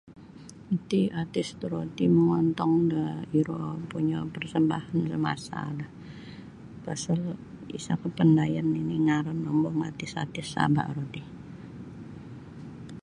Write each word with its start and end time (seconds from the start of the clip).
Iti 0.75 1.01
artis 1.21 1.47
toroti 1.61 2.05
mongontong 2.15 2.73
da 2.93 3.05
iro 3.39 3.59
punya 3.91 4.19
parsambahan 4.33 5.01
samasa 5.11 5.61
lah 5.77 5.91
pasal 6.85 7.19
isa 7.77 7.93
kapandaian 8.03 8.67
nini 8.73 8.95
ngaran 9.05 9.39
ombo 9.51 9.69
artis-artis 9.89 10.47
Sabah 10.53 10.87
ro 10.95 11.03
ti. 11.13 11.21